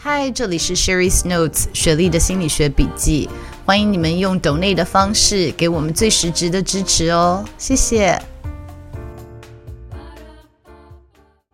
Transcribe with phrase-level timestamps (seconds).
[0.00, 3.28] 嗨，这里是 Sherry's Notes 雪莉的心理学笔记。
[3.66, 8.16] 欢迎你们用 donate 的方式给我们最实质的支持哦，谢谢。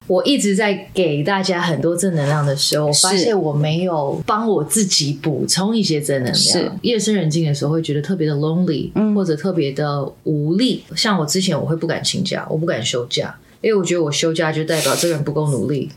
[0.06, 6.34] 我一直在给大家很多正能量的时候，我发现我没有帮我自己补充一些正能量。
[6.34, 10.84] 是夜深人静的时候，会觉得特别的 lonely，嗯，或者特别的无力。
[10.94, 15.90] 像我之前，我会不敢请假，我不敢休假，因为我觉得我休假就代表这个人不够努力。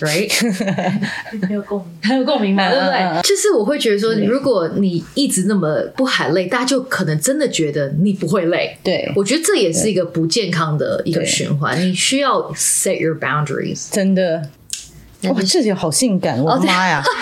[0.00, 0.30] Right，
[1.40, 3.22] 很有共鸣，很有共鸣嘛，对不对？
[3.22, 8.76] 就是我会觉得说，如果你一直那么不喊累，大家就可能真的觉得你不会累。
[8.82, 11.80] 对，我觉得这也是一个不健康的一个循环。
[11.80, 13.90] 你需要 set your boundaries。
[13.92, 14.50] 真的，
[15.24, 17.02] 哇，这些好性感，我的妈呀！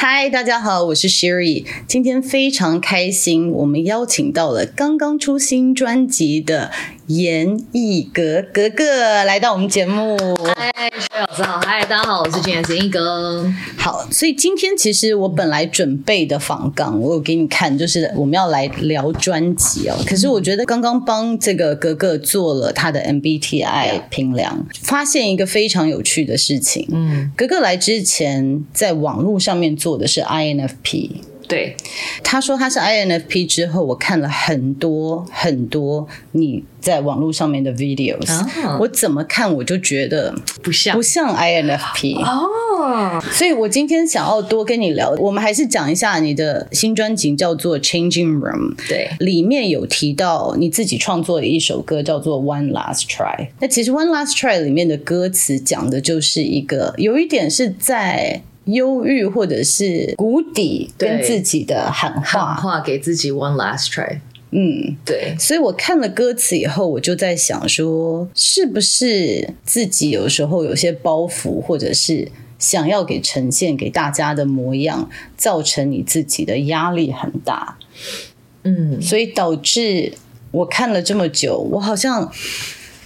[0.00, 6.70] 嗨，大家好，我是 Sherry，今天非常开心，我们邀请到了刚刚出新专辑的。
[7.08, 8.84] 严艺格格格
[9.24, 10.14] 来到我们节目，
[10.54, 13.50] 嗨，薛老师好，嗨，大家好，我是今天的严艺格。
[13.78, 19.96] 好，所以今天其实我本来准备的访纲，我有给你看，就是我们要来聊专辑哦。
[20.06, 26.86] 可是我觉得刚刚帮这个格格做了他的 MBTI 评量，发现一个非常有趣的事情。
[26.92, 31.12] 嗯，格格来之前在网络上面做的是 INFP。
[31.48, 31.74] 对，
[32.22, 38.82] 他说他是 INFP 之后，我看了很多很多你在网络上面的 videos，、oh.
[38.82, 43.24] 我怎么看我就觉得不像不像 INFP 哦，oh.
[43.32, 58.42] 所以我今天想要多跟你聊，我们还是讲一下你的新专辑叫做 Changing Room，对，里面有提到你自己创作的一首歌叫做 One Last Try，那其实 One Last Try 里面的歌词讲的就是一个有一点是在。
[58.68, 64.18] 忧郁或者是谷底，跟自己的喊话，喊话给自己 one last try。
[64.50, 65.34] 嗯，对。
[65.38, 77.78] 所以我看了歌词以后，我就在想说，是不是自己有时候有些包袱，或者是想要给呈现给大家的模样，造成你自己的压力很大。
[78.64, 80.12] 嗯，所以导致
[80.50, 82.30] 我看了这么久，我好像。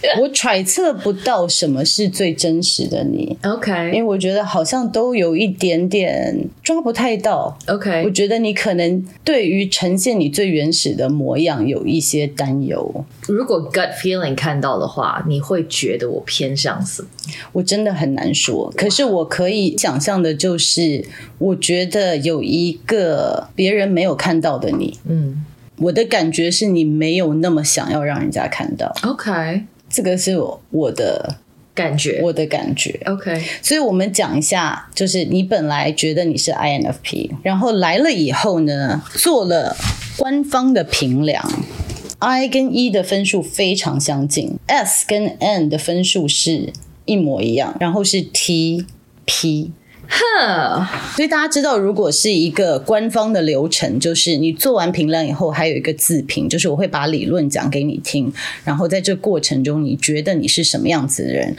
[0.19, 3.71] 我揣测不到什么是最真实的你，OK？
[3.87, 8.03] 因为我觉得好像都有一点点抓不太到，OK？
[8.05, 13.05] 我觉得你可能对于呈现你最原始的模样有一些担忧。
[13.27, 17.07] 如果 gut feeling 看到的话，你会觉得我偏向什么？
[17.53, 18.71] 我真的很难说。
[18.75, 21.05] 可是我可以想象的就是，
[21.37, 25.45] 我觉得有一个别人没有看到的你，嗯，
[25.77, 29.63] 我的感觉是你没有那么想要让人家看到，OK？
[29.93, 31.37] 这个是我我的
[31.75, 32.99] 感觉，我的感觉。
[33.05, 39.75] OK，所以我们讲一下，就是你本来觉得你是 INFP，然后来了以后呢，做了
[40.17, 41.47] 官方的评量
[42.17, 46.73] ，I 跟 E 的分数非常相近，S 跟 N 的分数是
[47.05, 48.87] 一模一样，然后是 T、
[49.25, 49.71] P。
[50.13, 50.85] 哼，
[51.15, 58.31] 所以大家知道，如果是一个官方的流程，就是你做完评量以后，还有一个自评，就是我会把理论讲给你听，
[58.63, 61.55] 然后在这过程中，你觉得你是什么样子的人.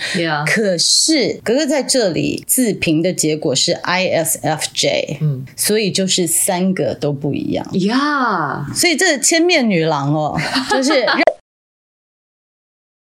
[0.46, 7.66] 可是格格在这里自评的结果是 ISFJ，嗯，所以就是三个都不一样。
[7.80, 10.38] 呀.所以这千面女郎哦，
[10.70, 11.04] 就是。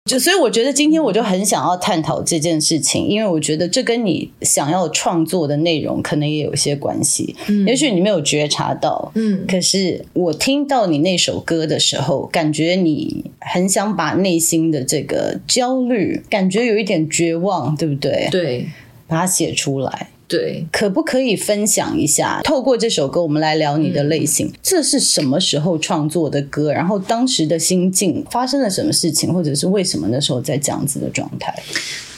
[0.06, 7.34] 就所以，我觉得今天我就很想要探讨这件事情，因为我觉得这跟你想要创作的内容可能也有些关系。
[7.48, 18.28] 嗯，也许你没有觉察到，嗯，可是我听到你那首歌的时候，感觉你很想把内心的这个焦虑，感觉有一点绝望，对不对？
[18.30, 18.68] 对，
[19.08, 20.10] 把它写出来。
[20.28, 22.40] 对，可不可以分享一下？
[22.42, 24.48] 透过这首歌，我们来聊你的类型。
[24.48, 26.72] 嗯、这是什么时候创作的歌？
[26.72, 31.54] 然后当时的心境发生了什么事情，或者是为什么那时候在这样子的状态？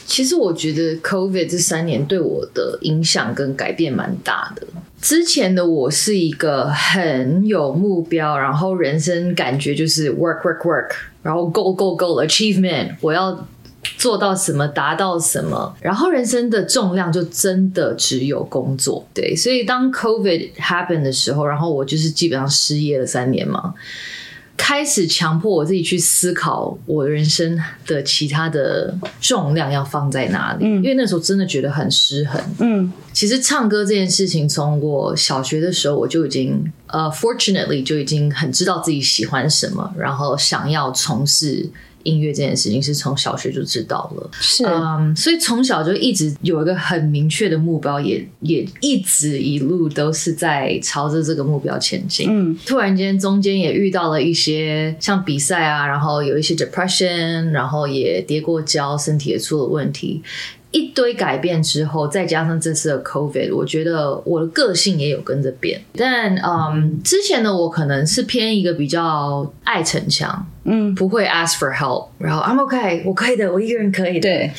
[0.06, 4.66] 其实我觉得 COVID 这三年对我的影响跟改变蛮大的。
[5.02, 10.90] 之前的我是一个很有目标，然后人生感觉就是 work work work，
[11.22, 13.46] 然后 go go go achievement，我要。
[13.96, 19.06] 做到什么，达到什么，然后人生的重量就真的只有工作。
[19.14, 23.74] 对，所以当 COVID happen 的时候，然后我就是基本上失业了三年嘛。
[24.56, 32.40] 开始强迫我自己去思考我人生的其他的重量要放在哪里，嗯，因为那时候真的觉得很失衡。
[32.58, 41.70] 嗯，其实唱歌这件事情，从我小学的时候我就已经，呃，fortunately 就已经很知道自己喜欢什么，然后想要从事。
[42.04, 52.28] 音乐这件事情是从小学就知道了，是，嗯，所以从小就一直有一个很明确的目标，也也一直一路都是在朝着这个目标前进。
[52.30, 60.22] 嗯，突然间中间也遇到了一些像比赛啊，然后有一些 depression，然后也跌过跤，身体也出了问题。
[60.70, 65.80] 一堆改变之后，再加上这次的 COVID，我觉得我的个性也有跟着变。
[65.96, 74.20] 但嗯，之前的我可能是偏一个比较爱逞强，嗯，不会 ask for help，然后 I'm okay，我可以的，我一个人可以的。
[74.20, 74.52] 对，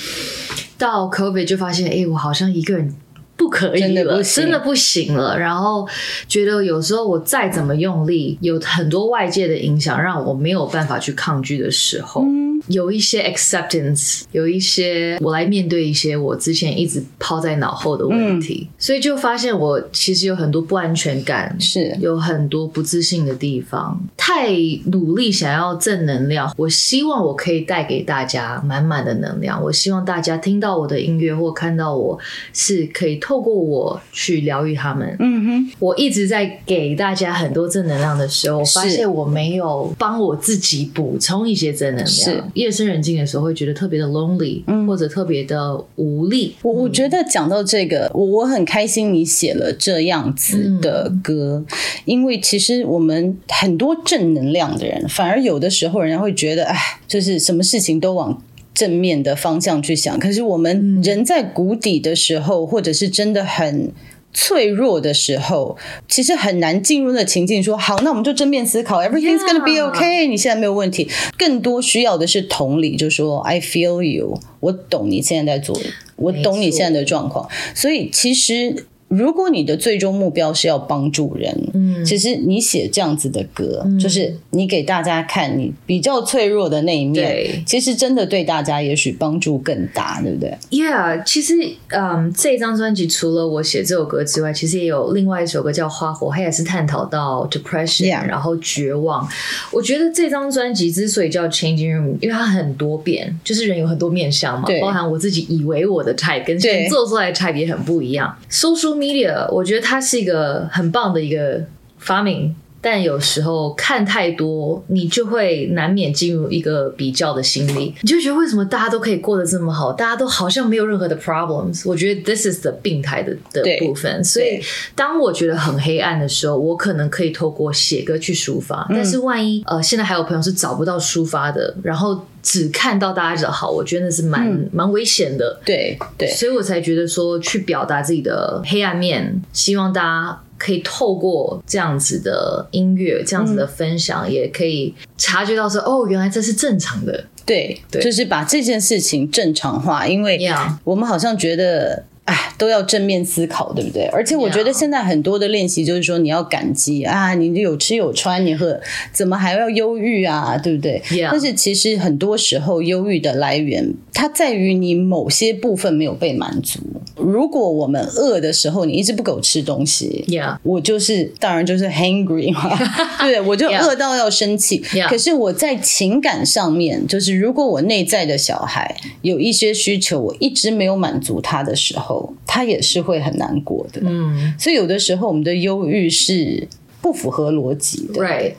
[0.78, 2.96] 到 COVID 就发现，哎、欸，我好像一个人。
[3.40, 5.40] 不可以了，真的，真的不行了。
[5.40, 5.88] 然后
[6.28, 24.02] 觉得有时候我再怎么用力，有很多外界的影响，让我没有办法去抗拒的时候，嗯、有一些 acceptance，有一些我来面对一些我之前一直抛在脑后的问题，嗯、所以就发现我其实有很多不安全感，是有很多不自信的地方。
[24.18, 24.50] 太
[24.86, 29.62] 努力想要正能量，我希望我可以带给大家满满的能量。
[29.62, 32.18] 我希望大家听到我的音乐或看到我
[32.54, 33.20] 是可以。
[33.20, 42.52] 透过我去疗愈他们，嗯哼，我一直在给大家很多正能量的时候，我发现我没有帮我自己补充一些正能量。
[42.60, 46.56] 是夜深人静的时候，会觉得特别的 lonely，嗯，或者特别的无力。
[46.62, 51.76] 我我觉得讲到这个，我我很开心你写了这样子的歌，嗯，
[52.06, 56.78] 因为其实我们很多正能量的人，反而有的时候人家会觉得，哎，
[57.08, 58.42] 就是什么事情都往。
[58.72, 63.92] 正面的方向去想，可是我们人在谷底的时候，或者是真的很
[64.34, 65.78] 脆弱的时候，
[66.08, 67.62] 其实很难进入那情境。
[67.64, 71.10] 说好，那我们就正面思考，everything's gonna be okay，你现在没有问题。
[71.38, 75.80] 更多需要的是同理，就说 I feel you，我懂你现在在做，
[76.16, 77.50] 我懂你现在的状况。
[77.74, 78.86] 所以其实。
[79.10, 91.56] 如果你的最终目标是要帮助人，嗯，其实你写这样子的歌，嗯，就是你给大家看你比较脆弱的那一面，对，其实真的对大家也许帮助更大，对不对？Yeah，其实，
[91.88, 98.28] 嗯，这张专辑除了我写这首歌之外，其实也有另外一首歌叫《花火》，它也是探讨到 depression，Yeah.
[98.28, 99.28] 然后绝望。
[99.72, 108.38] 我觉得这张专辑之所以叫 Changing Room，因为它很多变，就是人有很多面相嘛，对，包含我自己以为我的 type 跟现在做出来的 type 也很不一样。
[108.48, 108.99] 说书。
[109.00, 111.66] media，我觉得它是一个很棒的一个
[111.98, 112.56] 发明。
[112.82, 121.84] 但有时候看太多，你就会难免进入一个比较的心理，你就觉得为什么大家都可以过得这么好，大家都好像没有任何的 problems。
[121.86, 124.24] 我觉得 this is the 病态的的部分。
[124.24, 124.62] 所以
[124.96, 128.88] 当我觉得很黑暗的时候，我可能可以透过写歌去抒发。
[128.90, 134.42] 但是万一呃，现在还有朋友是找不到抒发的，然后只看到大家的好，我觉得那是蛮
[134.72, 135.60] 蛮、嗯、危险的。
[135.66, 140.42] 对对，所以我才觉得说去表达自己的黑暗面，希望大家。
[140.60, 147.26] 可以透过这样子的音乐，这样子的分享，嗯、也可以察觉到说，哦，原来这是正常的。
[147.44, 150.38] 对，对，就是把这件事情正常化，因为
[150.84, 152.04] 我们好像觉得。
[152.30, 154.06] 哎，都要正面思考，对不对？
[154.14, 158.80] 而且我觉得现在很多的练习就是说，你要感激.啊，你有吃有穿，你和
[159.12, 166.80] 怎么还要忧郁啊，对不对.但是其实很多时候，忧郁的来源它在于你某些部分没有被满足。
[167.16, 170.24] 如果我们饿的时候，你一直不给我吃东西.
[170.64, 172.78] 我就是当然就是 hungry 嘛，
[173.20, 174.84] 对，我就饿到要生气。
[175.10, 182.19] 可是我在情感上面，就是如果我内在的小孩有一些需求，我一直没有满足他的时候。
[182.46, 186.68] 他也是会很难过的，嗯，所以有的时候我们的忧郁是
[187.02, 188.54] 不符合逻辑的，Right。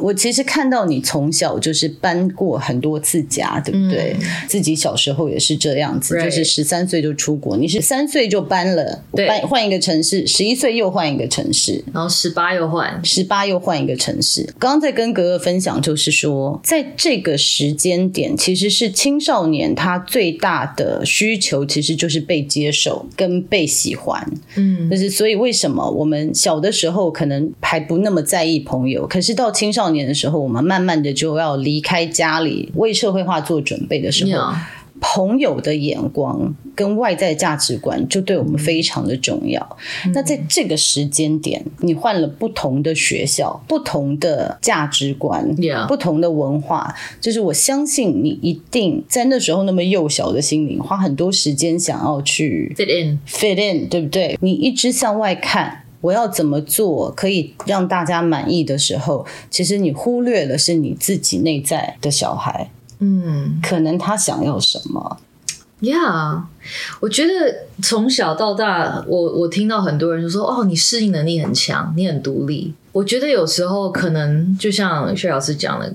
[0.00, 4.16] 我其实看到你从小就是搬过很多次家，对不对？
[4.18, 7.56] 嗯、自己小时候也是这样子就是十三岁就出国。
[7.56, 14.44] 你是三岁就搬了，对搬换一个城市，十一岁又换一个城市，然后十八又换，十八又换一个城市。
[14.58, 24.26] 刚刚在跟格格分享，就是说，在这个时间点，其实是青少年他最大的需求，其实就是被接受跟被喜欢。
[24.56, 34.54] 嗯，就是所以为什么我们小的时候可能还不那么在意朋友，可是到青少年的时候，我们慢慢的就要离开家里，为社会化做准备的时候，Yeah.
[35.00, 39.76] 朋友的眼光跟外在价值观就对我们非常的重要。
[40.06, 45.54] 嗯、那在这个时间点，你换了不同的学校、不同的价值观.
[45.88, 54.38] 不同的文化，就是我相信你一定在那时候那么幼小的心灵，花很多时间想要去 fit in fit in，对不对？
[54.40, 55.83] 你一直向外看。
[56.04, 65.16] 我要怎么做可以让大家满意的时候，其实你忽略了是你自己内在的小孩，嗯，可能他想要什么
[65.80, 66.42] ？Yeah，
[67.00, 67.32] 我觉得
[67.82, 75.90] 从小到大，我我听到很多人就说：“哦，你适应能力很强，你很独立。”我觉得有时候可能就像薛老师讲的。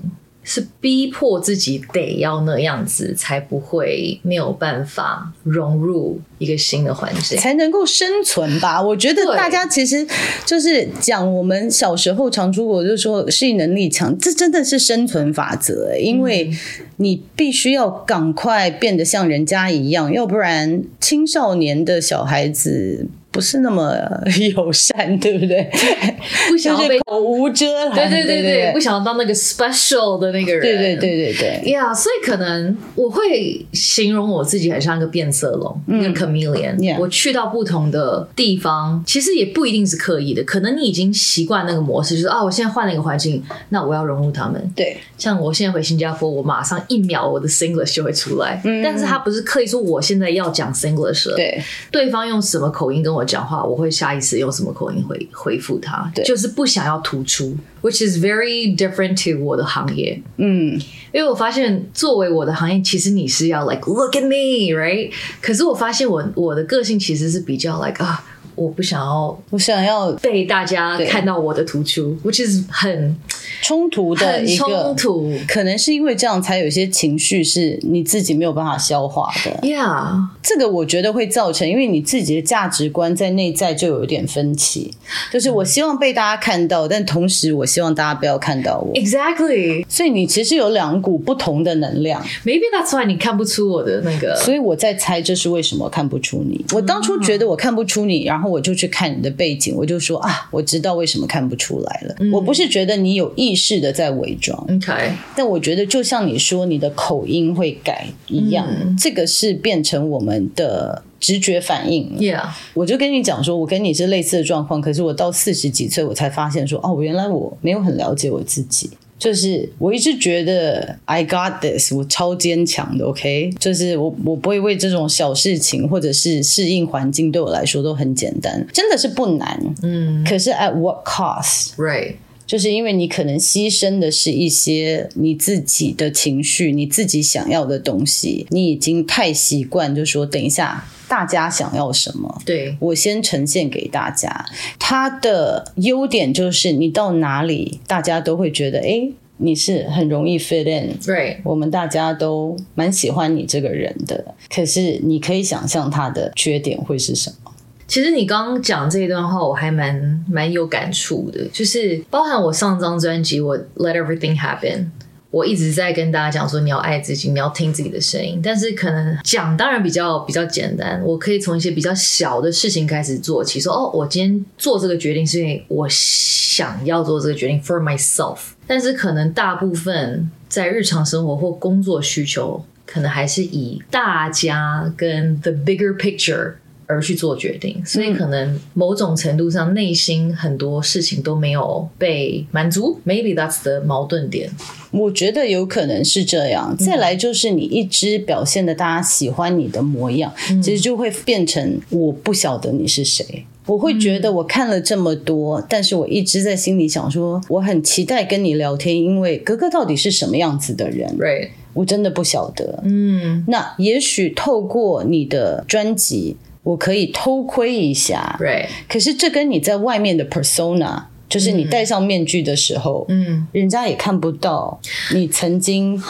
[0.50, 8.82] 是逼迫自己得要那样子，才不会没有办法融入一个新的环境，才能够生存吧。
[8.82, 10.04] 我觉得大家其实
[10.44, 16.50] 就是讲我们小时候常出国，就是说适应能力强，这真的是生存法则，因为
[16.96, 23.06] 你必须要赶快变得像人家一样，要不然青少年的小孩子。
[23.32, 23.94] 不是那么
[24.56, 25.70] 友善， 对不对？
[26.50, 31.70] 不想要被口无遮拦，对对对对，不想要当那个 special 的那个人，对对对对对。
[31.70, 36.98] 呀，所以可能我会形容我自己很像一个变色龙，一个 chameleon。
[36.98, 44.60] 我去到不同的地方，其实也不一定是刻意的，可能你已经习惯那个模式，就是啊，我现在换了一个环境，那我要融入他们。
[44.74, 53.19] 对，像我现在回新加坡，我马上一秒我的 Singlish 就会出来，嗯但是他不是刻意说我现在要讲 Singlish 了，对，对方用什么口音跟我。
[53.20, 60.80] 我讲话，我会下意识用什么口音回回复他，对，就是不想要突出，which is very different to 我的行业，嗯，
[61.12, 65.10] 因为我发现作为我的行业，其实你是要 like look at me，right？
[65.42, 68.24] 可是我发现我我的个性其实是比较 like 啊。
[68.56, 73.16] 我不想要，我想要被大家看到我的突出，which is 很
[73.62, 79.66] 冲突的一个冲突，可能是因为这样才有一些情绪是你自己没有办法消化的。
[79.66, 84.92] Yeah，这个我觉得会造成，因为你自己的价值观在内在就有一点分歧，
[85.32, 88.92] 就是我希望被大家看到，但同时我希望大家不要看到我。
[88.94, 92.22] Exactly，所以你其实有两股不同的能量。
[92.44, 96.62] Maybe that's why 你看不出我的那个，所以我在猜这是为什么看不出你。
[96.72, 98.50] 我当初觉得我看不出你，然后。
[98.50, 102.16] 我就去看你的背景，我就说啊，我知道为什么看不出来了。
[102.18, 112.16] 嗯、我不是觉得你有意识的在伪装，OK，但我觉得就像你说你的口音会改一样，嗯、这个是变成我们的直觉反应。
[112.18, 118.90] Yeah，我就跟你讲说，我跟你是类似的状况，可是我到四十几岁，我才发现说，哦，原来我没有很了解我自己。
[119.18, 123.52] 就是我一直觉得 I got this，我超坚强的，OK？
[123.58, 130.24] 就是我我不会为这种小事情或者是适应环境对我来说都很简单，真的是不难，嗯。
[130.24, 132.14] 可是 at what cost？Right？
[132.50, 140.84] 就是因为你可能牺牲的是一些你自己的情绪，你自己想要的东西，你已经太习惯，就说等一下。
[141.06, 142.42] 大家想要什么？
[142.44, 144.46] 对，我先呈现给大家。
[144.80, 150.96] 它的优点就是，你到哪里，大家都会觉得，哎，你是很容易 fit in。
[151.04, 154.34] 对，我们大家都蛮喜欢你这个人的。
[154.52, 157.49] 可是，你可以想象它的缺点会是什么？
[157.90, 164.84] 其实你刚刚讲这一段话，我还蛮蛮有感触的，就是包含我上张专辑，我 Let Everything Happen。
[165.32, 168.40] 我一直在跟大家讲说，你要爱自己，你要听自己的声音。
[168.40, 173.58] 但是可能讲当然比较比较简单，我可以从一些比较小的事情开始做起。
[173.58, 178.38] 说哦，我今天做这个决定是因为我想要做这个决定 for myself。
[178.68, 186.52] 但是可能大部分在日常生活或工作需求，可能还是以大家跟 the bigger picture。
[186.90, 192.98] 而去做决定，所以可能某种程度上内心很多事情都没有被满足。
[193.06, 194.50] Maybe that's the 矛盾点。
[194.90, 196.76] 我觉得有可能是这样。
[196.76, 203.44] 再来就是你一直表现的大家喜欢你的模样，嗯、其实就会变成我不晓得你是谁。
[203.66, 212.80] 我会觉得我看了这么多，嗯、但是我一直在心里想说，我很期待跟你聊天，因为格格到底是什么样子的人？Right，我真的不晓得。
[212.84, 216.36] 嗯，那也许透过你的专辑。
[216.62, 218.66] 我可以偷窥一下，Right.
[218.88, 224.78] 可是这跟你在外面的 persona，就是你戴上面具的时候，嗯，人家也看不到
[225.14, 226.00] 你曾经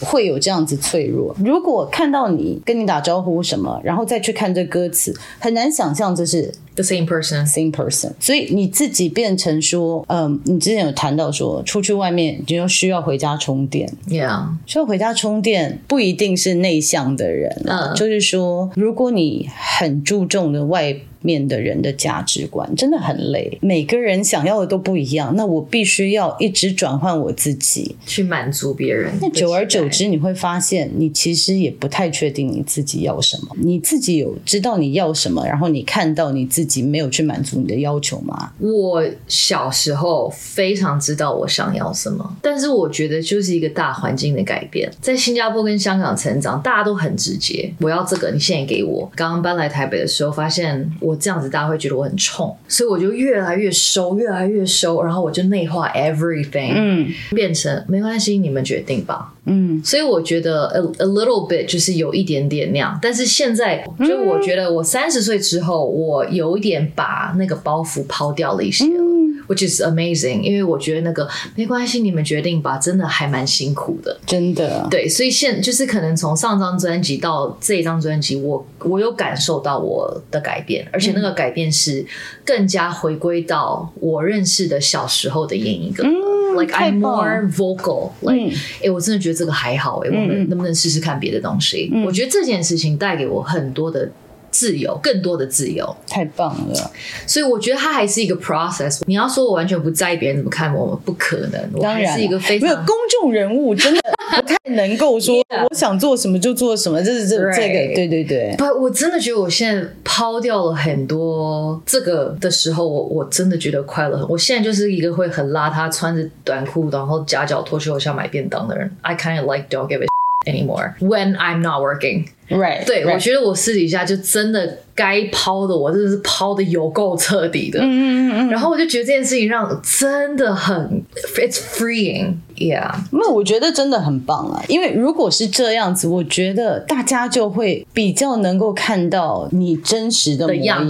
[0.00, 1.34] 会有这样子脆弱。
[1.38, 8.12] 嗯、如果看到你跟你打招呼什么，然后再去看这歌词，很难想象这是 The same person, same person。
[8.20, 13.92] 所以你自己变成说，嗯，你之前有谈到说，出去外面就要需要回家充电。
[14.06, 17.62] Yeah，需要回家充电，不一定是内向的人。
[17.64, 20.96] 嗯，就是说，如果你很注重的外。
[21.22, 29.12] 面的人的价值观真的很累，每个人想要的都不一样，那我必须要一直转换我自己去满足别人。
[29.20, 33.48] 那久而久之，你会发现你其实也不太确定你自己要什么。
[33.58, 38.52] 你自己有知道你要什么，然后你看到你自己没有去满足你的要求吗？
[38.58, 44.90] 我小时候非常知道我想要什么，但是我觉得就是一个大环境的改变。
[45.00, 49.10] 在新加坡跟香港成长，大家都很直接，我要这个，你现在给我。
[49.14, 51.14] 刚刚搬来台北的时候，发现我。
[51.16, 68.90] 这样子大家会觉得我很冲，所以我就越来越收，越来越收，然后我就内化 everything，嗯，变成没关系，你们决定吧，嗯，所以我觉得 a a little bit 就是有一点点那样，但是现在就我觉得我三十岁之后，我有一点把那个包袱抛掉了一些了。
[68.98, 69.16] 嗯
[69.48, 74.84] Which is amazing，因为我觉得那个没关系，你们决定吧，真的还蛮辛苦的，真的。
[74.90, 82.04] 对，所以现就是可能从上张专辑到这张专辑，我我有感受到我的改变，而且那个改变是
[82.44, 86.02] 更加回归到我认识的小时候的严一个。
[86.02, 86.12] 嗯
[86.56, 88.10] ，Like I'm more vocal。
[88.20, 91.90] Like，哎、欸，我真的觉得这个还好，哎，我们能不能试试看别的东西？
[91.92, 94.10] 嗯、我觉得这件事情带给我很多的。
[94.56, 96.90] 自由，更多的自由，太棒了！
[97.26, 99.02] 所以我觉得它还是一个 process。
[99.04, 101.70] 你要说我完全不在意别人怎么看我们，不可能。
[101.78, 107.02] 当然，是一个非常没有公众人物，真的不太能够说 我想做什么就做什么。
[107.02, 108.54] 这是这这个，对对对。
[108.56, 114.26] 不，我真的觉得我现在抛掉了很多这个的时候，我我真的觉得快乐。
[114.26, 118.90] 我现在就是一个会很邋遢，穿着短裤，然后夹脚拖鞋，我想买便当的人。
[119.02, 120.06] I kind of like don't give a
[120.50, 122.28] anymore when I'm not working.
[122.48, 127.78] Right，对.我觉得我私底下就真的该抛的，我真的是抛的有够彻底的。
[127.80, 128.48] 嗯嗯嗯。
[128.48, 131.02] 然后我就觉得这件事情让真的很
[131.36, 132.90] ，it's freeing，yeah。
[133.12, 140.86] 那我觉得真的很棒啊，因为如果是这样子，我觉得大家就会比较能够看到你真实的模样。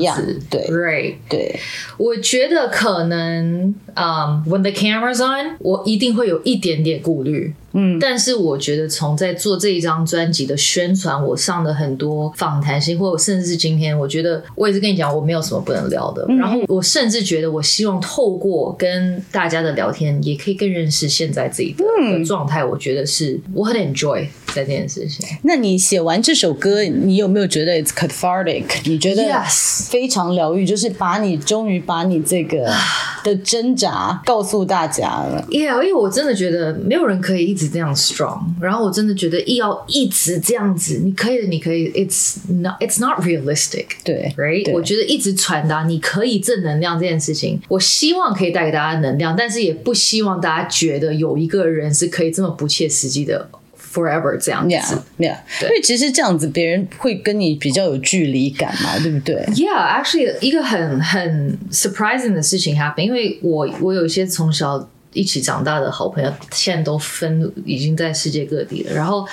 [0.48, 1.58] 对，right，对。
[1.96, 7.54] 我觉得可能，嗯、um,，when the camera's on，我一定会有一点点顾虑。
[7.78, 11.34] 嗯，但是我觉得从在做这一张专辑的宣传，我。
[11.46, 16.24] 上的很多访谈性，或者甚至是今天，我觉得我也是跟你讲，我没有什么不能聊的。
[16.28, 22.64] 嗯、然后我甚至觉得，我希望透过跟大家的聊天，也可以更认识现在自己的状态。
[22.64, 25.26] 我觉得是我很 enjoy 在这件事情。
[25.42, 28.64] 那你写完这首歌，你有没有觉得 it's cathartic？
[28.84, 32.70] 你觉得 yes 非常疗愈，就是把你终于把你这个
[33.24, 35.42] 的挣扎告诉大家了。
[35.50, 38.40] Yeah，因为我真的觉得没有人可以一直这样 strong。
[38.60, 41.46] 然后我真的觉得要一直这样子，你可以的。
[41.46, 44.64] 你可以，it's not it's not realistic，对，right？
[44.64, 53.48] 对我觉得一直传达你可以正能量这件事情，我希望可以带给大家能量，但是也不希望大家觉得有一个人是可以这么不切实际的
[53.92, 55.62] forever 这样子，yeah，, yeah.
[55.62, 69.26] 因为其实这样子别人会跟你比较有距离感嘛，对不对？Yeah，actually，一个很很 surprising 的事情 happen，因为我我有一些从小一起长大的好朋友，现在都分已经在世界各地了，然后。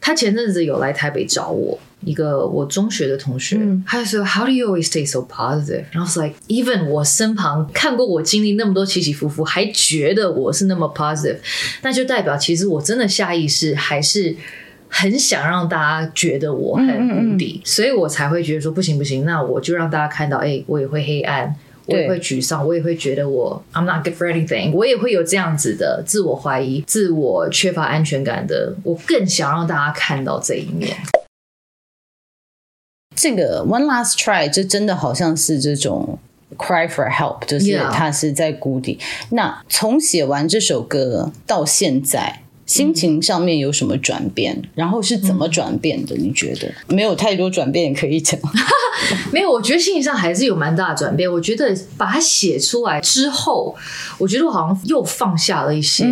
[0.00, 11.36] 他前阵子有来台北找我，一个我中学的同学，嗯、他就说：“How do you always stay so positive？” 然后 was like, “Even 我身旁看过我经历那么多起起伏伏，还觉得我是那么 positive，
[11.82, 14.34] 那就代表其实我真的下意识还是
[14.88, 21.54] 很想让大家觉得我很无敌，嗯嗯嗯，所以我才会觉得说不行不行，那我就让大家看到，哎、欸，我也会黑暗。”
[21.90, 28.74] 我也会沮丧，我也会觉得我 I'm not good for anything，我也会有这样子的自我怀疑、自我缺乏安全感的。
[28.84, 30.96] 我更想让大家看到这一面。
[33.16, 36.18] 这个 One Last Try，这真的好像是这种
[36.56, 38.98] cry for help，就是他是在谷底。
[39.30, 42.42] 那从写完这首歌到现在。
[42.66, 44.54] 心情上面有什么转变？
[44.54, 46.14] 嗯、然后是怎么转变的？
[46.14, 48.38] 你觉得没有太多转变也可以讲？
[49.32, 51.30] 没有，我觉得心理上还是有蛮大的转变。
[51.30, 53.74] 我觉得把它写出来之后，
[54.18, 56.04] 我觉得我好像又放下了一些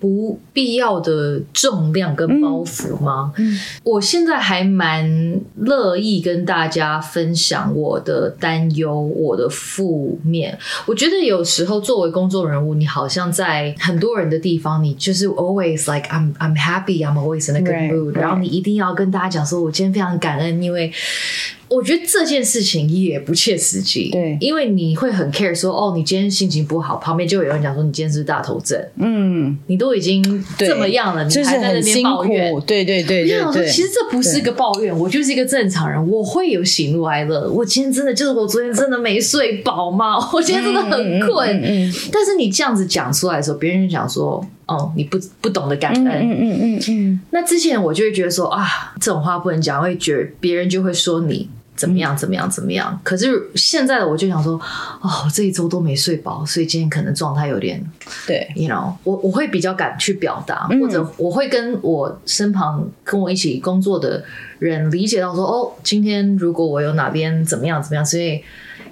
[0.00, 3.32] 不必要的重量跟包袱吗？
[3.36, 10.58] 嗯嗯、我现在还蛮乐意跟大家分享我的担忧、我的负面。
[10.86, 15.88] 我觉得有时候作为公众人物，你好像在很多人的地方，你就是 always。
[15.88, 18.12] Like I'm I'm happy, I'm always in a good mood。
[18.12, 18.20] Right, right.
[18.20, 20.92] 然后你一定要跟大家讲说，我今天非常感恩，因为
[21.68, 30.22] 我觉得这件事情也不切实际，对，因为你会很 care 说，哦，你今天心情不好，旁边就有人讲说你今天是，是大头症，嗯，你都已经
[30.56, 37.48] 这么样了，你还在那边抱怨，就是、对对对对，对，对，其实这不是一个抱怨，我就是一个正常人，我会有喜怒哀乐。
[37.50, 40.16] 我今天真的就是我昨天真的没睡饱吗？
[40.32, 47.20] 我今天真的很困，嗯嗯嗯、但是你这样子讲出来的时候，别人就讲说，哦，你不不懂得感恩，嗯嗯嗯嗯，嗯。
[47.30, 51.48] 那之前我就会觉得说啊，这种话不能讲，会觉得别人就会说你。
[51.78, 52.16] 怎么样？
[52.16, 52.50] 怎么样？
[52.50, 53.00] 怎么样？
[53.04, 54.60] 可是现在的我就想说，
[55.00, 57.80] 哦，这一周都没睡饱，所以今天可能状态有点
[58.26, 64.24] 对，you know，我我会比较敢去表达，嗯，或者我会跟我身旁跟我一起工作的
[64.58, 68.42] 人理解到说，哦，今天如果我有哪边怎么样怎么样，所以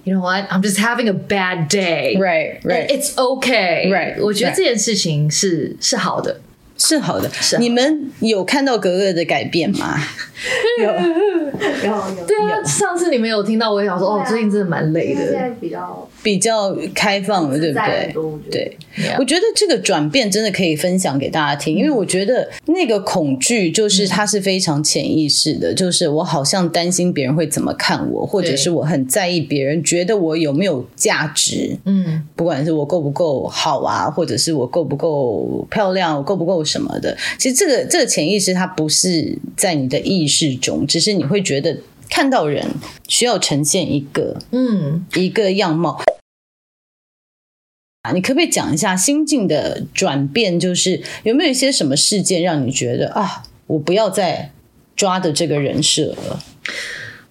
[0.05, 6.41] ，you know what，I'm just having a bad day，right，right，it's okay，right，我觉得这件事情是是好的。
[6.79, 7.67] 是好的，是好的。
[7.67, 9.99] 你们有看到格格的改变吗？
[10.83, 11.46] 有，
[11.85, 12.27] 有，有。
[12.27, 15.21] 对啊，上次你们有听到我也想说，哦，最近真的蛮累的。
[15.23, 18.15] 现在比较比较开放了，对不对？
[18.51, 18.77] 对，
[19.19, 31.77] 我觉得这个转变真的可以分享给大家听，因为我觉得那个恐惧就是它是非常潜意识的，就是我好像担心别人会怎么看我，或者是我很在意别人觉得我有没有价值。
[31.85, 36.57] 嗯，不管是我够不够好啊，或者是我够不够漂亮，我够不够。
[36.67, 37.17] 什么的？
[37.39, 41.79] 其实这个这个潜意识，它不是在你的意识中，只是你会觉得
[42.11, 42.67] 看到人
[43.07, 46.03] 需要呈现一个嗯一个样貌。
[48.03, 50.59] 啊，你可不可以讲一下心境的转变？
[50.59, 54.53] 就是有没有一些什么事件让你觉得啊，我不要再
[54.97, 56.43] 抓的这个人设了？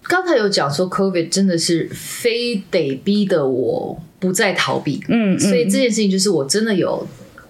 [0.02, 7.06] 刚才有讲说，COVID 真的是非得逼得我不再逃避，嗯，嗯，所以这件事情就是我真的有。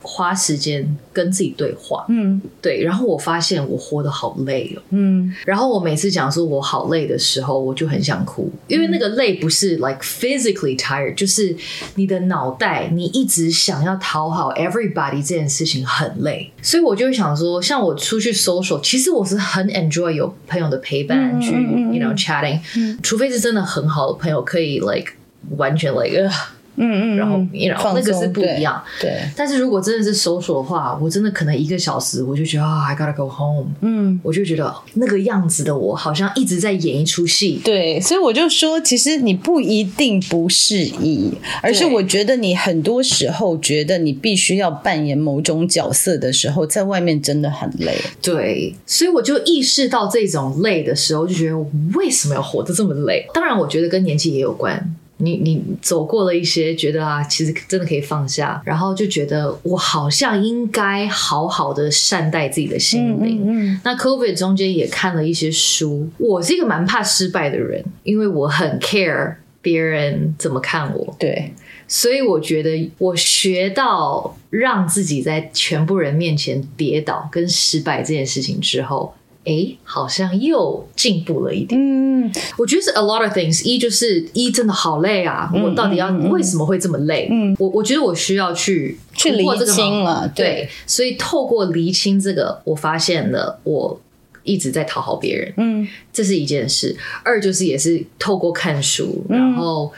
[0.06, 11.54] 花时间跟自己对话，嗯，对，然后我发现我活得好累哦，嗯，然后我每次讲说我好累的时候，我就很想哭，因为那个累不是 like physically tired，就是
[11.96, 22.60] 你的脑袋你一直想要讨好 everybody 这件事情很累，所以我就会想说，像我出去 social，其实我是很 enjoy 有朋友的陪伴去，you know chatting，
[23.02, 25.12] 除非是真的很好的朋友，可以 like
[25.56, 26.30] 完全 like。
[26.76, 28.82] 嗯嗯，然后那个是不一样。
[29.00, 33.66] 对，对，但是如果真的是 social 的话，我真的可能一个小时，我就觉得啊、oh，I gotta go home。
[33.80, 37.60] 嗯，我就觉得那个样子的我，好像一直在演一出戏。
[37.64, 47.96] 对，所以我就说，其实你不一定不适宜，而是我觉得你很多时候觉得你必须要扮演某种角色的时候，在外面真的很累。
[48.20, 53.26] 对，所以我就意识到这种累的时候，就觉得我为什么要活得这么累？
[53.32, 54.94] 当然，我觉得跟年纪也有关。
[55.18, 63.42] 你你走过了一些，觉得啊，其实真的可以放下，然后就觉得我好像应该好好的善待自己的心灵。
[63.46, 63.80] 嗯。
[63.82, 71.16] 那 COVID 中间也看了一些书，我是一个蛮怕失败的人，因为我很 care 别人怎么看我。
[71.18, 71.52] 对，
[71.88, 79.14] 所以我觉得我学到让自己在全部人面前跌倒跟失败这件事情之后。
[79.46, 81.80] 哎，好像又进步了一点。
[81.80, 83.64] 嗯，我觉得是 a lot of things。
[83.64, 87.28] 一就是一真的好累啊，嗯、我到底要、嗯、为什么会这么累？
[87.30, 90.44] 嗯，我我觉得我需要去去厘清了对。
[90.44, 94.00] 对，所以透过厘清这个，我发现了我
[94.42, 95.54] 一直在讨好别人。
[95.56, 96.96] 嗯，这是一件事。
[97.22, 99.92] 二就是也是透过看书，然后。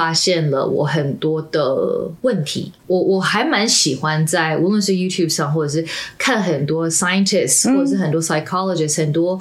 [0.00, 5.86] 发现了我很多的问题，我我还蛮喜欢在无论是 YouTube 上，或者是
[6.16, 9.38] 看很多 scientists，或者是很多 psychologists，很多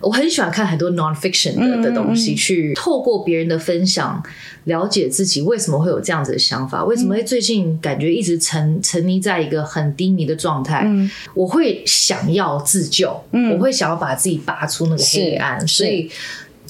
[0.00, 4.20] 我很喜欢看很多 nonfiction 的的东西，去透过别人的分享，
[4.64, 10.90] 了解自己为什么会有这样子的想法，为什么会最近感觉一直沉沉溺在一个很低迷的状态，
[11.34, 16.10] 我会想要自救，我会想要把自己拔出那个黑暗，所以。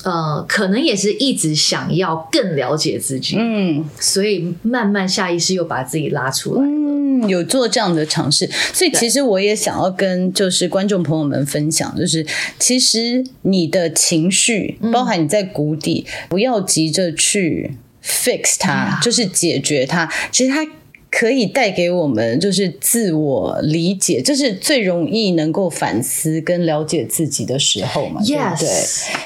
[0.04, 8.48] 呃，可能也是一直想要更了解自己，嗯，所以慢慢下意识又把自己拉出来，嗯，有做这样的尝试。
[8.72, 12.26] 所以其实我也想要跟就是观众朋友们分享，就是
[12.58, 20.10] 其实你的情绪，包含你在谷底，嗯，不要急着去 fix 它，就是解决它。
[20.32, 20.66] 其实它。
[21.10, 28.68] 可以带给我们就是自我理解，这是最容易能够反思跟了解自己的时候嘛.对不对？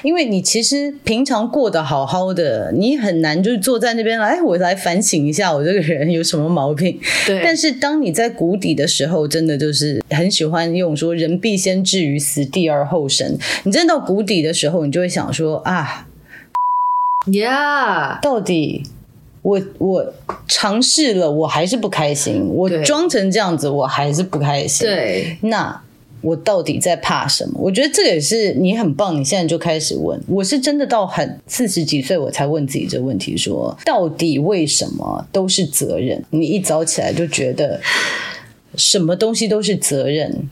[0.03, 6.99] 因为你其实平常过得好好的，你很难就是坐在那边来，我来反省一下我这个人有什么毛病。
[7.27, 7.41] 对。
[7.45, 13.37] 但是当你在谷底的时候，真的就是很喜欢用说“人必先至于死地而后生”。
[13.65, 16.09] 你真的到谷底的时候，你就会想说啊
[17.27, 18.85] ，Yeah，到底。
[19.45, 20.15] 我我
[20.49, 22.49] 尝试了，我还是不开心。
[22.49, 24.89] 我装成这样子，我还是不开心。
[24.89, 25.83] 对，那
[26.23, 27.61] 我到底在怕什么？
[27.61, 30.19] 我觉得这个也是你很棒，你现在就开始问。
[30.27, 36.25] 我是真的到很四十几岁我才问自己这个问题说，说到底为什么都是责任？
[36.31, 37.79] 你一早起来就觉得
[38.77, 40.49] 什么东西都是责任，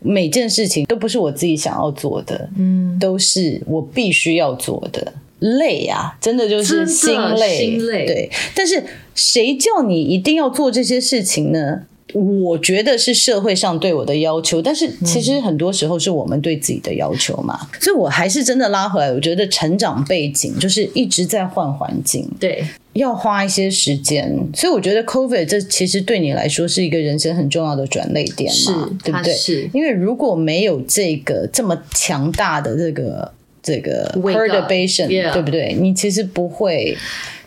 [0.00, 5.14] 每件事情都不是我自己想要做的，嗯，都是我必须要做的。
[5.38, 8.06] 累啊，真的就是心累，心累。
[8.06, 8.82] 对，但是
[9.14, 11.82] 谁叫你一定要做这些事情呢？
[12.14, 17.58] 我觉得是社会上对我的要求，但是其实很多时候是我们对自己的要求嘛。
[17.60, 24.34] 嗯、所以我还是真的拉回来，我觉得成长背景就是一直在换环境，对，要花一些时间。
[24.54, 28.72] 所以我觉得 COVID 这其实对你来说是一个人生很重要的转捩点嘛，是，
[29.04, 29.34] 对不对？
[29.34, 33.32] 是因为如果没有这个这么强大的这个。
[33.62, 35.08] 这个 perturbation.
[35.32, 35.74] 对不对？
[35.80, 36.96] 你其实不会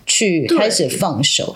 [0.05, 1.55] 去开始放手。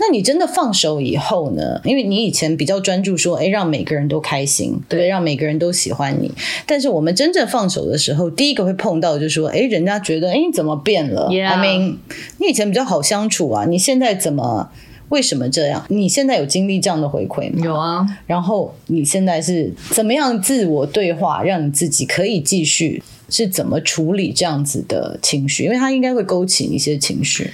[0.00, 1.80] 那你真的放手以后呢？
[1.84, 5.08] 因为你以前比较专注说，哎，让每个人都开心，对不对？
[5.08, 6.32] 让每个人都喜欢你。
[6.66, 11.28] 但是我们真正放手的时候，第一个会碰到就是说，哎，人家觉得，哎，你怎么变了.
[11.28, 11.98] I mean，
[12.38, 14.70] 你以前比较好相处啊，你现在怎么？
[15.10, 15.84] 为什么这样？
[15.88, 17.64] 你现在有经历这样的回馈吗？
[17.64, 18.06] 有啊。
[18.26, 23.02] 然后你现在是怎么样自我对话，让你自己可以继续？
[23.30, 25.64] 是怎么处理这样子的情绪？
[25.64, 27.50] 因为它应该会勾起一些情绪。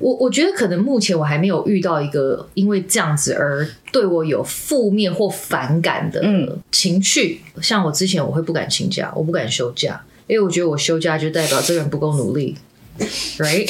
[0.00, 7.40] 我我觉得可能目前我还没有遇到一个因为这样子而对我有负面或反感的情绪。
[7.54, 12.56] 嗯、像我之前我会不敢请假，我不敢休假，因为我觉得我休假就代表这个人不够努力。
[13.38, 13.68] Right，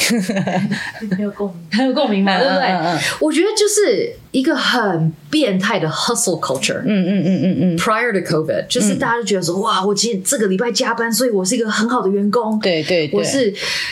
[1.09, 2.99] 很有共鸣，很有共鸣嘛，对不对？
[3.19, 6.81] 我觉得就是一个很变态的 hustle culture。
[6.85, 7.77] 嗯嗯嗯嗯嗯。
[7.77, 12.59] Prior to COVID，就是大家都觉得说，哇，我今天这个礼拜加班，所以我是一个很好的员工。
[12.59, 13.51] 对对，我是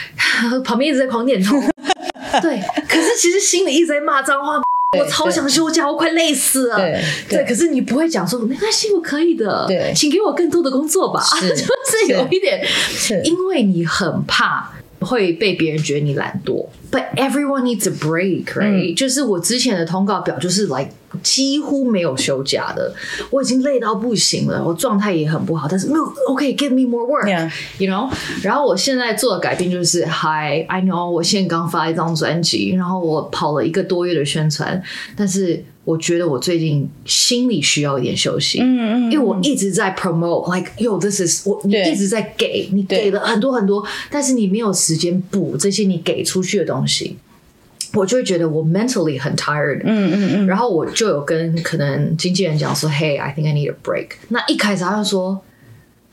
[0.64, 1.60] 旁边一直在狂点头。
[2.42, 4.62] 对，可是其实心里一直在骂脏话。
[4.96, 6.78] 我超想休假，我快累死了。
[7.28, 9.66] 对，可是你不会讲说没关系，我可以的。
[9.68, 11.20] 对，请给我更多的工作吧。
[11.42, 11.66] 就是
[12.10, 12.64] 有一点，
[13.24, 14.70] 因为你很怕。
[15.04, 20.90] 会被别人觉得你懒惰，But everyone needs a break, right？、嗯、就是我之前的通告表就是 like
[21.22, 22.94] 几乎没有休假的，
[23.30, 28.10] 我已经累到不行了，我状态也很不好，但是没有 OK，give、me more work，you know？
[28.42, 34.82] 然后我现在做的改变就是，Hi，I know，我现在刚发一张专辑，然后我跑了一个多月的宣传，
[35.16, 35.64] 但是。
[35.86, 47.18] 我觉得我最近心里需要一点休息，嗯嗯，因为我一直在 promote，like yo，this is 我你一直在给你给了很多很多，但是你没有时间补这些你给出去的东西，
[47.94, 54.10] 我就会觉得我 mentally 很 tired，嗯嗯嗯，然后我就有跟可能经纪人讲说，Hey，I think I need a break。
[54.30, 55.42] 那一开始他就说，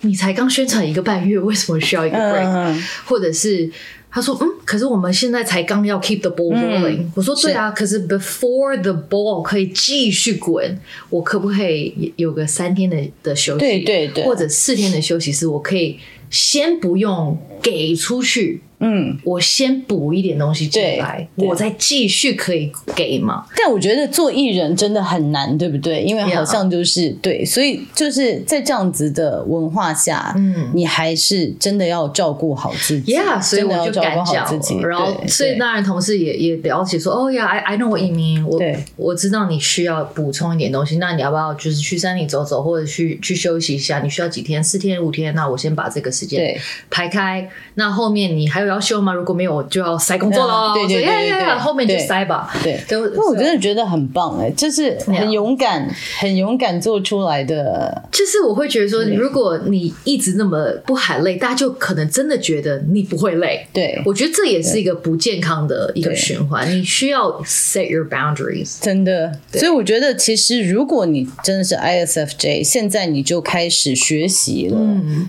[0.01, 2.83] 你才刚宣传一个半月，为什么需要一个 break？
[3.07, 3.71] 或者是。
[4.13, 6.97] 他说：“嗯，可是我们现在才刚要 keep the ball rolling。
[6.97, 10.77] 嗯”我说：“对啊，是可是 before the ball 可以继续滚，
[11.11, 13.61] 我可不可以有个三天的的休息？
[13.61, 15.97] 对对对，或者四天的休息，是我可以
[16.29, 23.45] 先不用给出去。”嗯，我先补一点东西进来，我再继续可以给嘛。
[23.55, 26.03] 但我觉得做艺人真的很难，对不对？
[26.03, 33.13] 因为好像就是对，所以就是在这样子的文化下，嗯，你还是真的要照顾好自己。
[33.13, 34.49] Yeah，所以我就敢讲。
[34.81, 38.47] 然后，所以当然同事也也了解说，哦呀，I I know what you mean。
[38.47, 38.59] 我
[38.97, 44.01] 我知道你需要补充一点东西，那你要不要就是去山里走走，或者去去休息一下？
[44.01, 44.65] 你需要几天？
[44.65, 45.35] 四天、五天？
[45.35, 47.47] 那我先把这个时间排开。
[47.75, 48.70] 那后面你还有。
[48.71, 49.13] 要修吗？
[49.13, 50.73] 如果没有，我就要塞工作了。
[50.75, 52.49] 对对对对，后面就塞吧。
[52.63, 55.87] 对，因为我真的觉得很棒哎，就是很勇敢，
[56.21, 58.03] 很勇敢做出来的。
[58.13, 63.67] 就是我会觉得说，如果你一直那么不喊累，大家就可能真的觉得你不会累。
[63.73, 66.71] 对，我觉得这也是一个不健康的一个循环。
[66.71, 69.33] 你需要 set your boundaries，真的。
[69.53, 74.79] 所以我觉得，其实如果你真的是 ISFJ，现在你就开始学习了，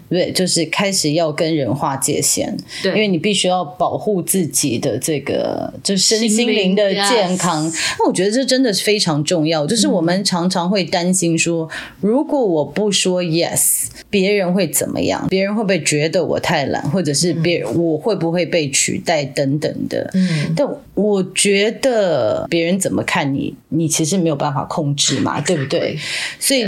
[0.10, 2.56] 对，就是开始要跟人划界限。
[2.84, 3.30] 对，因为你必。
[3.31, 7.63] 必须要保护自己的这个，就身心灵的健康。
[7.97, 9.65] 那我觉得这真的是非常重要。
[9.65, 11.69] 就是我们常常会担心说，
[12.01, 15.25] 如果我不说 yes，别人会怎么样？
[15.29, 20.11] 别人会不会觉得我太懒，或者是别人我会不会被取代等等的。
[20.13, 25.97] 嗯，但我觉得别人怎么看你，你其实没有办法控制嘛，对不对？
[26.37, 26.67] 所以。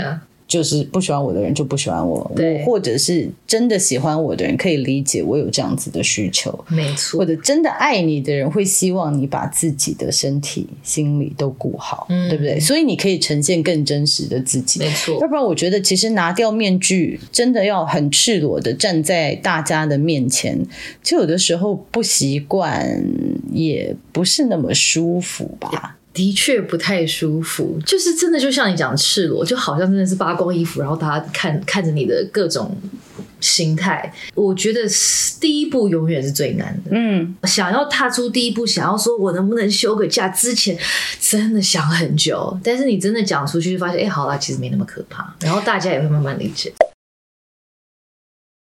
[0.54, 7.18] 就是不喜欢我的人就不喜欢我，对我或者是真的喜欢我的人可以理解我有这样子的需求，没错。
[7.18, 12.60] 或者真的爱你的人会希望你把自己的身体、心理都顾好，嗯，对不对？
[12.60, 15.18] 所以你可以呈现更真实的自己，没错。
[15.20, 20.56] 要不然，我觉得其实拿掉面具，真的要很赤裸的站在大家的面前，
[21.02, 23.04] 就有的时候不习惯，
[23.52, 25.98] 也不是那么舒服吧。
[26.14, 32.74] 的确不太舒服，就是真的就像你讲赤裸，就好像真的是扒光衣服，然后大家看看着你的各种
[33.40, 34.14] 心态。
[34.34, 34.82] 我觉得
[35.40, 36.90] 第一步永远是最难的。
[36.92, 40.78] 嗯，想要踏出第一步，想要说我能不能休个假，之前
[41.20, 46.72] 真的想很久，但是你真的讲出去，就发现哎，好啦，其实没那么可怕，然后大家也会慢慢理解。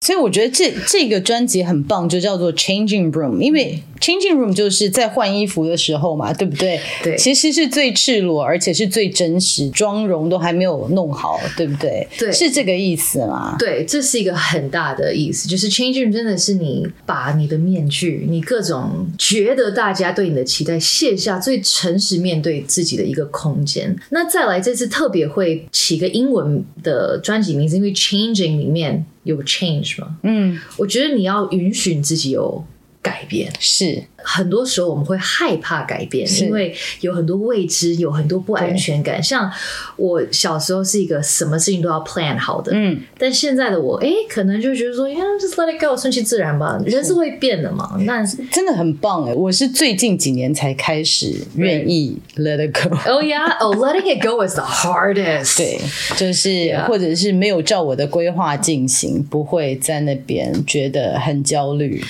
[0.08, 6.80] 所以我觉得这这个专辑很棒，就叫做 Changing Room，因为 Changing Room 就是在换衣服的时候嘛，对不对？
[7.02, 12.08] 对，其实是最赤裸，而且是最真实，妆容都还没有弄好，对不对？
[12.18, 13.56] 对，是这个意思吗？
[13.58, 23.94] 对，这是一个很大的意思，就是 Changing Room 真的是你把你的面具，你各种觉得大家对你的期待卸下，最诚实面对自己的一个空间。
[24.08, 29.04] 那再来这次特别会起个英文的专辑名字，因为 Changing 里面。
[29.28, 30.16] 有 change 吗？
[30.22, 32.64] 嗯，我觉得你要允许你自己有
[33.02, 34.04] 改变，是。
[34.20, 39.22] 很多时候我们会害怕改变，因为有很多未知，有很多不安全感。
[39.22, 39.50] 像
[39.96, 46.78] 我小时候是一个什么事情都要 plan 好的，嗯，但现在的我，哎，可能就觉得说，Yeah, just let it go，顺其自然吧。
[46.84, 49.32] 人是会变的嘛，那真的很棒哎！
[49.32, 52.94] 我是最近几年才开始愿意 let it go。
[53.10, 55.56] Oh yeah, oh letting it go is the hardest。
[55.56, 55.80] 对，
[56.16, 62.04] 就是或者是没有照我的规划进行，不会在那边觉得很焦虑。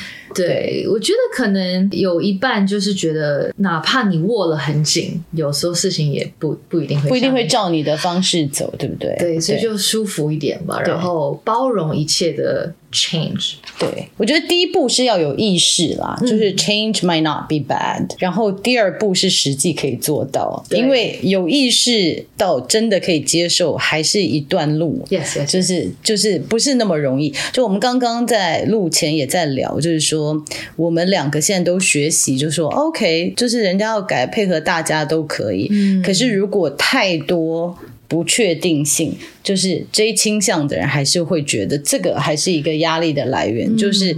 [0.47, 9.17] 对，我觉得可能有一半就是觉得，哪怕你握了很紧，有时候事情也不不一定会不一定会照你的方式走，对不对？
[9.19, 12.73] 对，所以就舒服一点嘛，然后包容一切的。
[12.91, 18.07] Change，对，我觉得第一步是要有意识啦，嗯、就是 change might not be bad。
[18.19, 25.05] 然后第二步是实际可以做到，因为有意识到真的可以接受，还是一段路。
[25.11, 25.47] Yes，, yes.
[25.47, 27.35] 就是就是不是那么容易。
[27.53, 30.43] 就我们刚刚在录前也在聊，就是说
[30.77, 35.69] 我们两个现在都学习，就是说 OK，就是人家要改，配合大家都可以。
[35.71, 37.77] 嗯，可是如果太多。
[38.09, 44.17] 不确定性，就是 J 倾向的人还是会觉得这个还是一个压力的来源，嗯、就是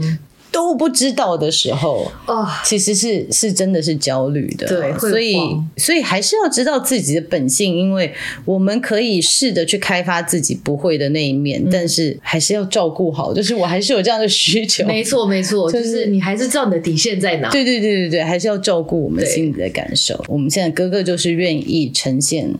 [0.52, 5.36] 都不知道的时候，哦，其实是是真的是焦虑的，对，所以
[5.76, 8.12] 所以还是要知道自己的本性，因为
[8.44, 20.24] 我们可以试着去开发自己不会的那一面，嗯、但是还是要照顾好，就是我还是有这样的需求，没错没错，就是你还是知道你的底线在哪，对对对对对，还是要照顾我们心里的感受。
[20.28, 22.54] 我们现在哥哥就是愿意呈现。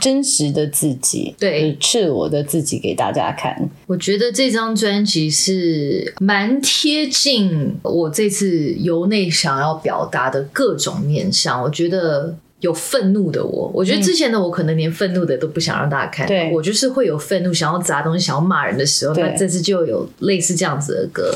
[0.00, 3.56] 真实的自己，对，赤裸的自己给大家看。
[3.86, 11.62] 我觉得这张专辑是蛮贴近我这次由内想要表达的各种面向。
[11.62, 12.36] 我觉得。
[12.60, 16.26] 有愤怒的我，我觉得之前的我可能连愤怒的都不想让大家看。
[16.26, 19.14] 对，我就是会有愤怒，想要砸东西，想要骂人的时候。
[19.16, 21.30] 那这次就有类似这样子的歌，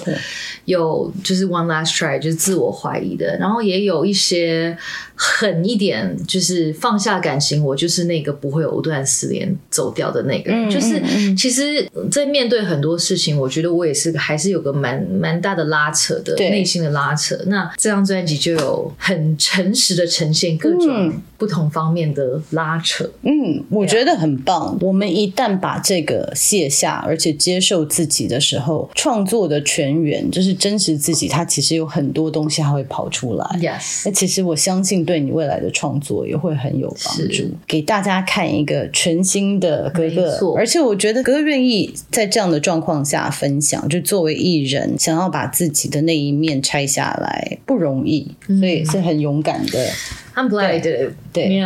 [0.64, 4.74] 有就是 One Last Try，就是自我怀疑的，然后也有一些
[5.18, 10.68] 狠一点，就是放下感情，我就是那个不会藕断丝连走掉的那个人。
[10.68, 17.36] 嗯、就是其实，在面对很多事情，我觉得我也是还是有个蛮蛮大的拉扯的，内心的拉扯。
[17.46, 20.86] 那这张专辑就有很诚实的呈现各种。
[20.88, 24.76] 嗯不同方面的拉扯，嗯，我觉得很棒。
[24.80, 31.28] 我们一旦把这个卸下，而且接受自己的时候，创作的全员就是真实自己。
[31.28, 33.44] 它其实有很多东西它会跑出来。
[33.60, 37.44] Yes，那其实我相信对你未来的创作也会很有帮助。
[37.66, 49.88] 给大家看一个全新的格格，而且我觉得格格愿意在这样的状况下分享，就作为艺人，想要把自己的那一面拆下来不容易，所以是很勇敢的。
[50.34, 51.64] I'm glad 对，对.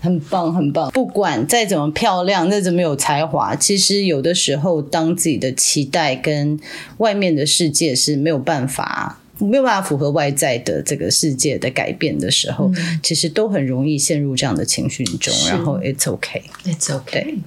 [0.00, 0.90] 很棒，很棒。
[0.90, 6.60] 不管再怎么漂亮，再怎么有才华，其实有的时候，当自己的期待跟
[6.98, 15.34] 外面的世界是没有办法、没有办法符合外在的这个世界的改变的时候，嗯、其实都很容易陷入这样的情绪中。
[15.48, 17.38] 然后，It's okay，it's okay。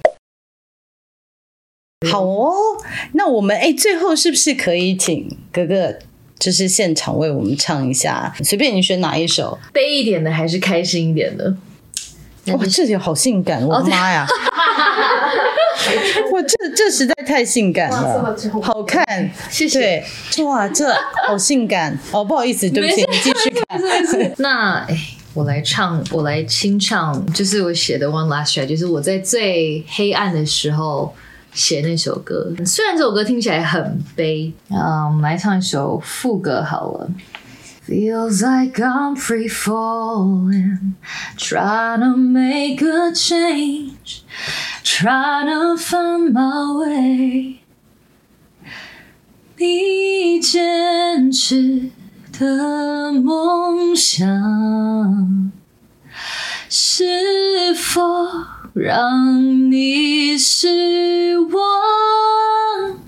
[2.10, 2.52] 好哦，
[3.14, 5.98] 那我们哎，最后是不是可以请哥哥？
[6.38, 11.56] 就是现场为我们唱一下，随便你选哪一首，悲一点的还是开心一点的？
[12.48, 13.66] 哇，这里好性感！
[13.66, 14.26] 我的妈呀！
[16.32, 20.04] 哇，这这实在太性感了，好看，谢谢。
[20.44, 20.86] 哇，这
[21.26, 22.24] 好性感哦！
[22.24, 23.80] 不好意思，对不起，你继续看。
[24.38, 24.98] 那哎，
[25.34, 31.14] 我来唱，我来清唱，就是我写的《One Last Try》，就是我在最黑暗的时候。
[31.54, 37.08] 写那首歌，虽然这首歌听起来很悲，嗯，我们来唱一首副歌好了。
[37.85, 40.95] Feels like I'm free falling,
[41.37, 44.23] trying to make a change,
[44.83, 47.61] trying to find my way。
[49.57, 51.91] 你坚持
[52.31, 55.51] 的梦想。
[56.73, 58.01] 是否
[58.73, 63.04] 让你失望？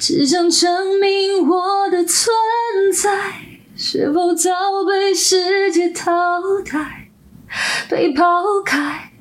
[0.00, 2.34] 只想证明我的存
[2.92, 3.34] 在
[3.76, 4.50] 是否早
[4.86, 7.10] 被世界淘汰，
[7.88, 9.12] 被抛开。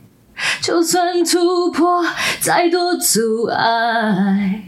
[0.61, 2.05] 就算突破
[2.39, 4.63] 再多阻碍，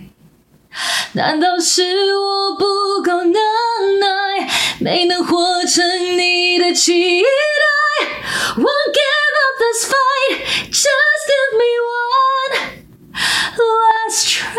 [1.13, 4.49] 难道是我不够能耐，
[4.79, 8.07] 没能活成你的期待
[8.55, 10.39] ？Won't give up this fight,
[10.71, 12.78] just give me one
[13.13, 14.55] last try,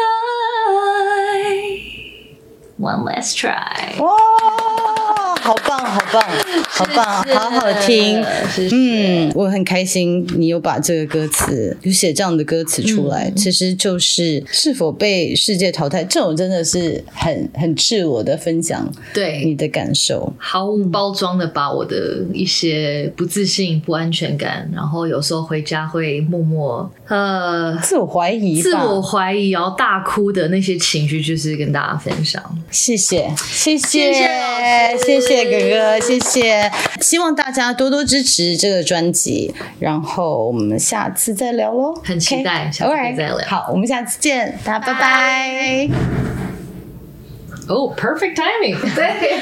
[2.76, 3.96] one last try.
[5.40, 6.22] 好棒，好棒，
[6.68, 8.22] 好棒，好好听。
[8.70, 19.42] 嗯，我很开心你有把这个歌词，有写这样的歌词出来，嗯、其实就是是否被世界淘汰，这种真的是很很赤裸的分享，对。
[19.44, 32.42] 你的感受，毫无包装的把我的一些不自信、不安全感，然后有时候回家会默默呃自我怀疑、自我怀疑，然后大哭的那些情绪，就是跟大家分享。
[32.70, 34.99] 谢谢，谢谢，谢谢，谢谢。
[35.04, 36.70] 谢谢哥哥，谢谢！
[37.00, 41.94] 希望大家多多支持这个专辑，然后我们下次再聊喽。
[42.04, 42.76] 很期待，okay?
[42.76, 43.38] 下次再聊。
[43.46, 45.88] 好，我们下次见，大家拜拜。
[47.68, 49.30] 哦、oh，perfect timing，对。